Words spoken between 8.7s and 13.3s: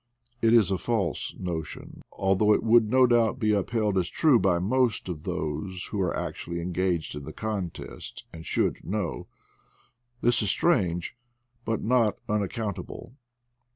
know. This is strange, but not unaccountable.